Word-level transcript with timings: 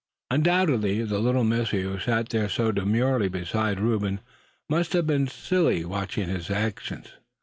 Undoubtedly 0.31 1.03
the 1.03 1.19
little 1.19 1.43
missy 1.43 1.83
who 1.83 1.99
sat 1.99 2.29
there 2.29 2.49
so 2.49 2.71
demurely 2.71 3.29
beside 3.29 3.79
Reuben 3.79 4.19
must 4.67 4.93
have 4.93 5.05
been 5.05 5.27
slily 5.27 5.85
watching 5.85 6.27
his 6.27 6.49
actions. 6.49 7.09